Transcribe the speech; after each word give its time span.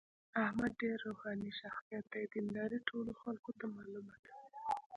احمد 0.43 0.71
ډېر 0.81 0.97
روښاني 1.07 1.51
شخصیت 1.61 2.05
دی. 2.13 2.23
دینداري 2.33 2.79
ټولو 2.89 3.11
خلکو 3.21 3.51
ته 3.59 3.65
معلومه 3.75 4.15
ده. 4.23 4.31